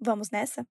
[0.00, 0.66] Vamos nessa?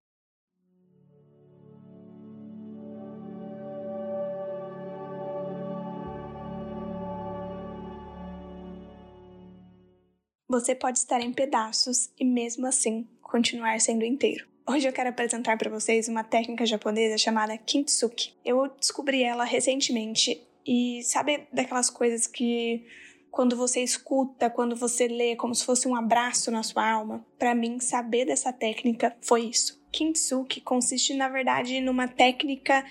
[10.48, 14.46] Você pode estar em pedaços e mesmo assim continuar sendo inteiro.
[14.66, 18.34] Hoje eu quero apresentar para vocês uma técnica japonesa chamada kintsugi.
[18.44, 22.86] Eu descobri ela recentemente e sabe daquelas coisas que
[23.34, 27.26] quando você escuta, quando você lê, como se fosse um abraço na sua alma?
[27.36, 29.82] Para mim, saber dessa técnica foi isso.
[29.90, 32.84] Kintsugi consiste, na verdade, numa técnica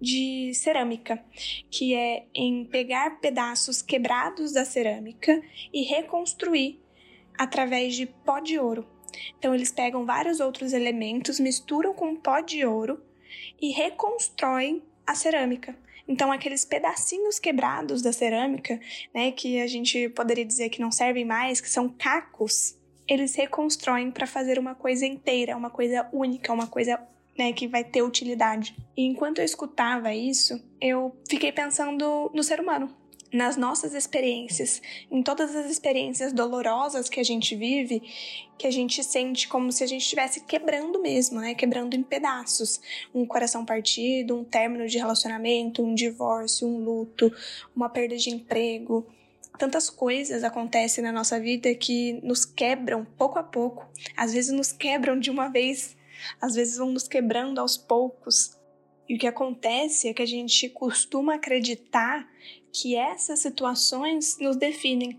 [0.00, 1.22] de cerâmica,
[1.70, 5.38] que é em pegar pedaços quebrados da cerâmica
[5.70, 6.80] e reconstruir
[7.36, 8.88] através de pó de ouro.
[9.38, 13.02] Então eles pegam vários outros elementos, misturam com pó de ouro
[13.60, 15.76] e reconstroem a cerâmica.
[16.06, 18.80] Então aqueles pedacinhos quebrados da cerâmica,
[19.14, 22.76] né, que a gente poderia dizer que não servem mais, que são cacos,
[23.06, 27.00] eles reconstroem para fazer uma coisa inteira, uma coisa única, uma coisa
[27.36, 28.76] né, que vai ter utilidade.
[28.96, 32.94] E enquanto eu escutava isso, eu fiquei pensando no ser humano,
[33.32, 38.02] nas nossas experiências, em todas as experiências dolorosas que a gente vive,
[38.58, 41.54] que a gente sente como se a gente estivesse quebrando mesmo, né?
[41.54, 42.80] Quebrando em pedaços.
[43.14, 47.32] Um coração partido, um término de relacionamento, um divórcio, um luto,
[47.74, 49.06] uma perda de emprego.
[49.58, 53.88] Tantas coisas acontecem na nossa vida que nos quebram pouco a pouco.
[54.16, 55.96] Às vezes nos quebram de uma vez,
[56.40, 58.59] às vezes vão nos quebrando aos poucos.
[59.10, 62.30] E o que acontece é que a gente costuma acreditar
[62.72, 65.18] que essas situações nos definem,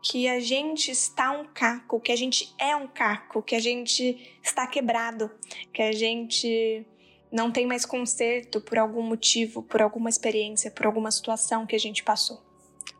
[0.00, 4.38] que a gente está um caco, que a gente é um caco, que a gente
[4.40, 5.28] está quebrado,
[5.72, 6.86] que a gente
[7.32, 11.80] não tem mais conserto por algum motivo, por alguma experiência, por alguma situação que a
[11.80, 12.40] gente passou.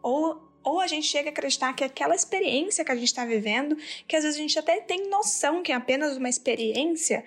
[0.03, 3.77] Ou, ou a gente chega a acreditar que aquela experiência que a gente está vivendo,
[4.09, 7.25] que às vezes a gente até tem noção que é apenas uma experiência,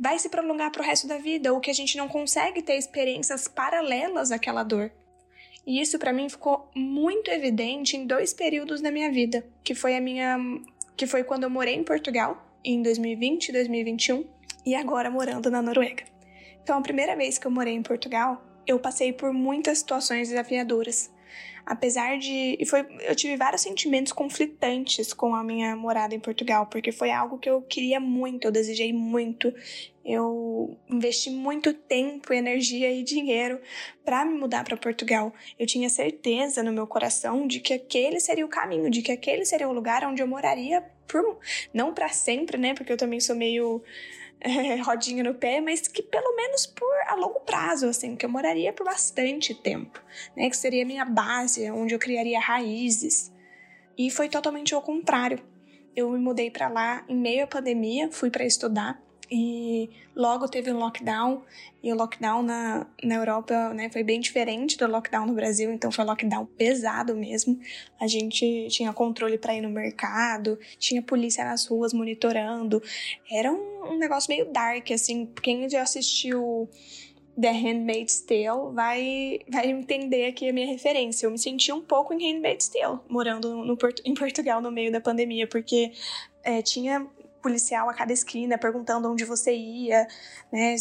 [0.00, 2.76] vai se prolongar para o resto da vida, ou que a gente não consegue ter
[2.76, 4.90] experiências paralelas àquela dor.
[5.66, 9.94] E isso para mim ficou muito evidente em dois períodos da minha vida, que foi
[9.94, 10.38] a minha
[10.96, 14.24] que foi quando eu morei em Portugal em 2020 e 2021
[14.66, 16.04] e agora morando na Noruega.
[16.62, 21.10] Então, a primeira vez que eu morei em Portugal, eu passei por muitas situações desafiadoras.
[21.64, 22.56] Apesar de.
[22.58, 27.10] E foi, eu tive vários sentimentos conflitantes com a minha morada em Portugal, porque foi
[27.10, 29.52] algo que eu queria muito, eu desejei muito.
[30.04, 33.60] Eu investi muito tempo, energia e dinheiro
[34.04, 35.32] para me mudar para Portugal.
[35.58, 39.44] Eu tinha certeza no meu coração de que aquele seria o caminho, de que aquele
[39.44, 41.38] seria o lugar onde eu moraria por
[41.74, 42.74] não para sempre, né?
[42.74, 43.82] Porque eu também sou meio
[44.84, 48.72] rodinha no pé, mas que pelo menos por a longo prazo, assim, que eu moraria
[48.72, 50.02] por bastante tempo,
[50.36, 50.48] né?
[50.48, 53.32] Que seria a minha base, onde eu criaria raízes.
[53.96, 55.40] E foi totalmente ao contrário.
[55.94, 60.72] Eu me mudei para lá em meio à pandemia, fui para estudar e logo teve
[60.72, 61.42] um lockdown
[61.82, 65.92] e o lockdown na, na Europa né, foi bem diferente do lockdown no Brasil, então
[65.92, 67.58] foi um lockdown pesado mesmo.
[68.00, 72.82] A gente tinha controle para ir no mercado, tinha polícia nas ruas monitorando.
[73.30, 75.26] Era um, um negócio meio dark, assim.
[75.42, 76.68] Quem já assistiu
[77.40, 81.26] The Handmaid's Tale vai, vai entender aqui a minha referência.
[81.26, 84.92] Eu me senti um pouco em Handmaid's Tale, morando no, no, em Portugal no meio
[84.92, 85.92] da pandemia, porque
[86.42, 87.06] é, tinha
[87.40, 90.06] policial a cada esquina perguntando onde você ia,
[90.52, 90.76] né?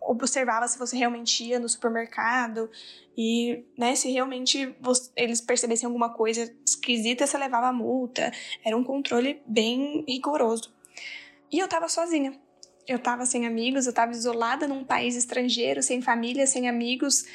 [0.00, 2.70] Observava se você realmente ia no supermercado
[3.16, 8.32] e, né, se realmente você, eles percebessem alguma coisa esquisita, você levava multa.
[8.64, 10.72] Era um controle bem rigoroso.
[11.50, 12.38] E eu tava sozinha.
[12.86, 17.26] Eu tava sem amigos, eu tava isolada num país estrangeiro, sem família, sem amigos,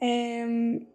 [0.00, 0.44] é,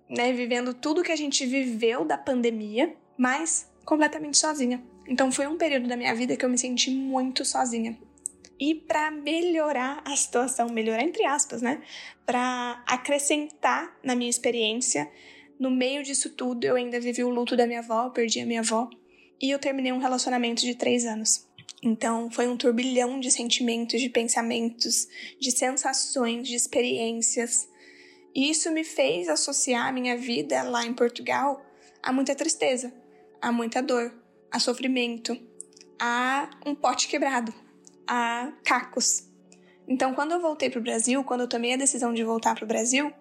[0.10, 4.82] né, vivendo tudo que a gente viveu da pandemia, mas completamente sozinha.
[5.08, 7.98] Então foi um período da minha vida que eu me senti muito sozinha.
[8.60, 11.82] E para melhorar a situação, melhorar entre aspas, né?
[12.26, 15.10] Para acrescentar na minha experiência,
[15.60, 18.60] no meio disso tudo, eu ainda vivi o luto da minha avó, perdi a minha
[18.62, 18.90] avó,
[19.42, 21.49] e eu terminei um relacionamento de três anos.
[21.82, 25.08] Então foi um turbilhão de sentimentos, de pensamentos,
[25.40, 27.70] de sensações, de experiências.
[28.36, 31.66] E isso me fez associar a minha vida lá em Portugal
[32.02, 32.94] a muita tristeza,
[33.42, 34.14] a muita dor,
[34.52, 35.38] a sofrimento,
[36.00, 37.54] a um pote quebrado,
[38.08, 39.28] a cacos.
[39.88, 42.64] Então, quando eu voltei para o Brasil, quando eu tomei a decisão de voltar para
[42.64, 43.12] o Brasil,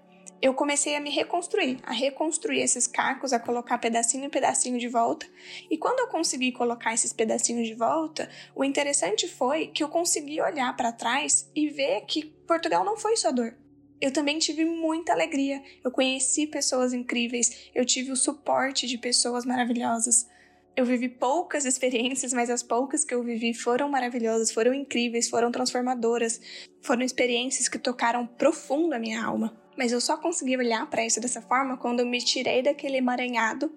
[0.40, 4.88] eu comecei a me reconstruir, a reconstruir esses cacos, a colocar pedacinho em pedacinho de
[4.88, 5.26] volta.
[5.68, 10.40] E quando eu consegui colocar esses pedacinhos de volta, o interessante foi que eu consegui
[10.40, 13.56] olhar para trás e ver que Portugal não foi só dor.
[14.00, 15.60] Eu também tive muita alegria.
[15.82, 20.28] Eu conheci pessoas incríveis, eu tive o suporte de pessoas maravilhosas.
[20.76, 25.50] Eu vivi poucas experiências, mas as poucas que eu vivi foram maravilhosas, foram incríveis, foram
[25.50, 26.40] transformadoras.
[26.80, 29.67] Foram experiências que tocaram profundo a minha alma.
[29.78, 33.72] Mas eu só consegui olhar para isso dessa forma quando eu me tirei daquele emaranhado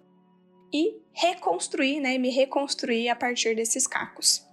[0.73, 4.43] e reconstruí, né, me reconstruí a partir desses cacos.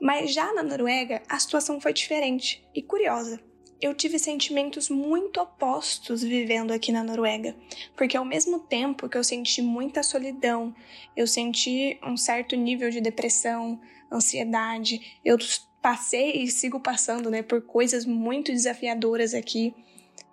[0.00, 3.40] Mas já na Noruega, a situação foi diferente e curiosa
[3.84, 7.54] eu tive sentimentos muito opostos vivendo aqui na Noruega,
[7.94, 10.74] porque ao mesmo tempo que eu senti muita solidão,
[11.14, 13.78] eu senti um certo nível de depressão,
[14.10, 15.36] ansiedade, eu
[15.82, 19.74] passei e sigo passando, né, por coisas muito desafiadoras aqui.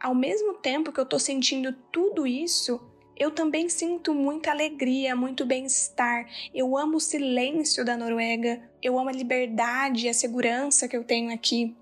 [0.02, 2.82] Ao mesmo tempo que eu tô sentindo tudo isso,
[3.16, 6.28] eu também sinto muita alegria, muito bem-estar.
[6.52, 11.04] Eu amo o silêncio da Noruega, eu amo a liberdade e a segurança que eu
[11.04, 11.76] tenho aqui.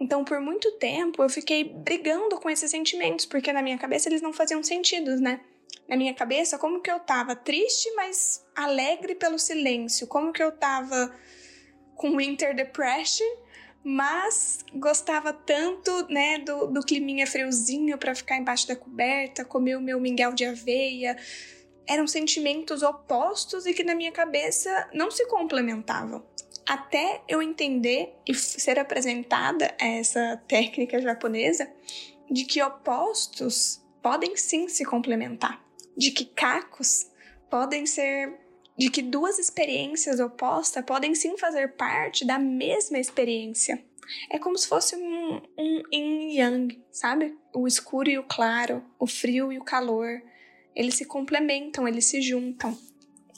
[0.00, 4.22] Então, por muito tempo, eu fiquei brigando com esses sentimentos, porque na minha cabeça eles
[4.22, 5.40] não faziam sentido, né?
[5.86, 10.06] Na minha cabeça, como que eu tava triste, mas alegre pelo silêncio?
[10.06, 11.14] Como que eu tava
[11.94, 13.26] com winter depression,
[13.82, 19.80] mas gostava tanto, né, do, do climinha friozinho para ficar embaixo da coberta, comer o
[19.80, 21.16] meu mingau de aveia.
[21.86, 26.24] Eram sentimentos opostos e que na minha cabeça não se complementavam
[26.70, 31.68] até eu entender e ser apresentada essa técnica japonesa
[32.30, 35.60] de que opostos podem sim se complementar,
[35.96, 37.10] de que cacos
[37.50, 38.38] podem ser
[38.80, 43.84] de que duas experiências opostas podem sim fazer parte da mesma experiência.
[44.30, 47.36] É como se fosse um, um yin yang, sabe?
[47.54, 50.22] O escuro e o claro, o frio e o calor.
[50.74, 52.74] Eles se complementam, eles se juntam.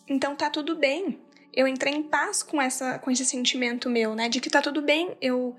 [0.08, 1.20] Então tá tudo bem
[1.54, 4.28] eu entrei em paz com, essa, com esse sentimento meu, né?
[4.28, 5.54] De que tá tudo bem eu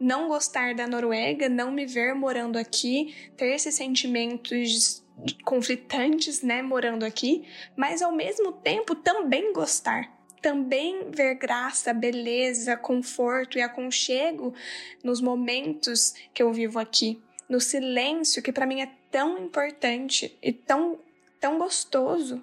[0.00, 5.03] não gostar da Noruega, não me ver morando aqui, ter esses sentimentos
[5.44, 7.44] conflitantes, né, morando aqui,
[7.76, 10.10] mas ao mesmo tempo também gostar,
[10.42, 14.54] também ver graça, beleza, conforto e aconchego
[15.02, 20.52] nos momentos que eu vivo aqui, no silêncio que para mim é tão importante e
[20.52, 20.98] tão
[21.40, 22.42] tão gostoso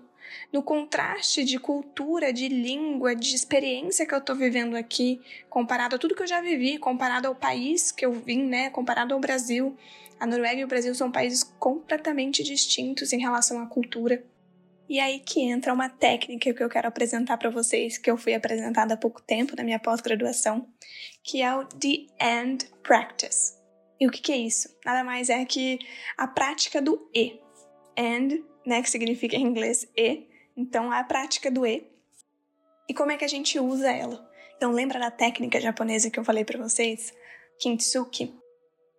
[0.51, 5.99] no contraste de cultura, de língua, de experiência que eu tô vivendo aqui, comparado a
[5.99, 9.75] tudo que eu já vivi, comparado ao país que eu vim, né, comparado ao Brasil.
[10.19, 14.23] A Noruega e o Brasil são países completamente distintos em relação à cultura.
[14.87, 18.33] E aí que entra uma técnica que eu quero apresentar para vocês, que eu fui
[18.33, 20.67] apresentada há pouco tempo na minha pós-graduação,
[21.23, 23.53] que é o The End Practice.
[24.01, 24.67] E o que, que é isso?
[24.85, 25.79] Nada mais é que
[26.17, 27.39] a prática do E.
[27.97, 30.27] And né, que significa em inglês e.
[30.55, 31.87] Então, a prática do e.
[32.87, 34.29] E como é que a gente usa ela?
[34.57, 37.13] Então, lembra da técnica japonesa que eu falei para vocês?
[37.59, 38.33] Kintsuki?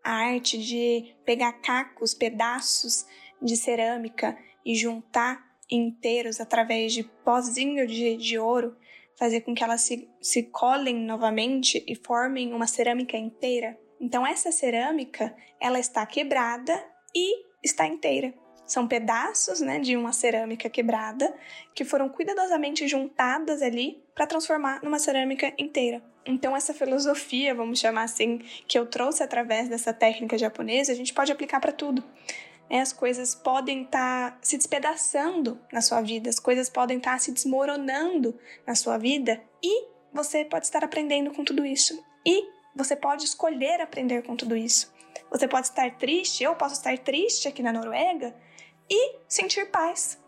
[0.02, 3.06] A arte de pegar cacos, pedaços
[3.40, 8.76] de cerâmica e juntar inteiros através de pozinho de, de ouro,
[9.16, 13.78] fazer com que elas se, se colhem novamente e formem uma cerâmica inteira.
[14.00, 16.74] Então, essa cerâmica, ela está quebrada
[17.14, 18.34] e está inteira.
[18.72, 21.30] São pedaços né, de uma cerâmica quebrada
[21.74, 26.02] que foram cuidadosamente juntadas ali para transformar numa cerâmica inteira.
[26.24, 31.12] Então, essa filosofia, vamos chamar assim, que eu trouxe através dessa técnica japonesa, a gente
[31.12, 32.02] pode aplicar para tudo.
[32.70, 37.12] É, as coisas podem estar tá se despedaçando na sua vida, as coisas podem estar
[37.12, 42.02] tá se desmoronando na sua vida e você pode estar aprendendo com tudo isso.
[42.24, 44.90] E você pode escolher aprender com tudo isso.
[45.30, 48.34] Você pode estar triste, eu posso estar triste aqui na Noruega
[48.92, 50.18] e sentir paz.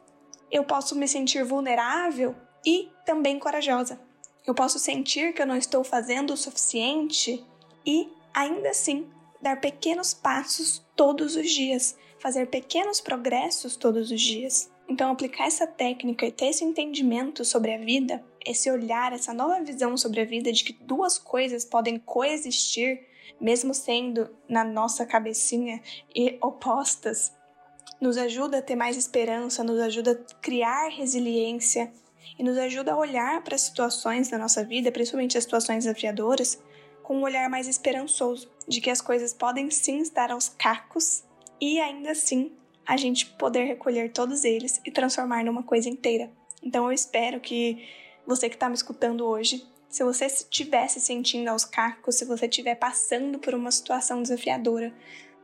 [0.50, 4.00] Eu posso me sentir vulnerável e também corajosa.
[4.46, 7.44] Eu posso sentir que eu não estou fazendo o suficiente
[7.84, 9.06] e, ainda assim,
[9.42, 14.72] dar pequenos passos todos os dias, fazer pequenos progressos todos os dias.
[14.88, 19.62] Então, aplicar essa técnica e ter esse entendimento sobre a vida, esse olhar, essa nova
[19.62, 23.06] visão sobre a vida de que duas coisas podem coexistir,
[23.38, 25.82] mesmo sendo na nossa cabecinha
[26.14, 27.32] e opostas,
[28.00, 31.92] nos ajuda a ter mais esperança, nos ajuda a criar resiliência
[32.38, 36.60] e nos ajuda a olhar para as situações da nossa vida, principalmente as situações desafiadoras,
[37.02, 41.22] com um olhar mais esperançoso, de que as coisas podem sim estar aos cacos
[41.60, 42.52] e ainda assim
[42.86, 46.30] a gente poder recolher todos eles e transformar numa coisa inteira.
[46.62, 47.86] Então eu espero que
[48.26, 52.46] você que está me escutando hoje Se você estiver se sentindo aos cacos, se você
[52.46, 54.92] estiver passando por uma situação desafiadora,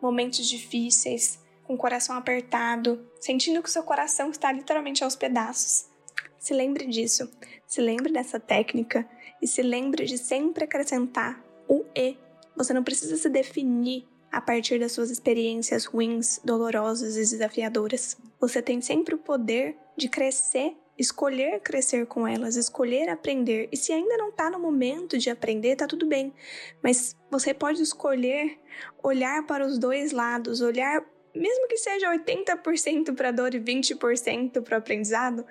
[0.03, 1.39] momentos difíceis,
[1.71, 5.89] com o coração apertado, sentindo que o seu coração está literalmente aos pedaços,
[6.37, 7.31] se lembre disso,
[7.65, 9.09] se lembre dessa técnica
[9.41, 12.17] e se lembre de sempre acrescentar o E.
[12.57, 18.19] Você não precisa se definir a partir das suas experiências ruins, dolorosas e desafiadoras.
[18.41, 23.71] Você tem sempre o poder de crescer escolher crescer com elas, escolher aprender.
[23.73, 26.35] E se ainda não está no momento de aprender, tá tudo bem.
[26.83, 28.59] Mas você pode escolher
[29.03, 31.03] olhar para os dois lados, olhar,
[31.35, 35.47] mesmo que seja 80% para dor e 20% para aprendizado,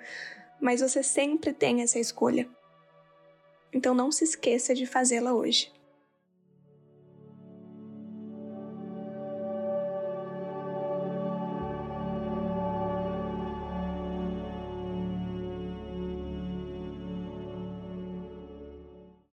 [0.60, 2.48] mas você sempre tem essa escolha.
[3.72, 5.72] Então não se esqueça de fazê-la hoje.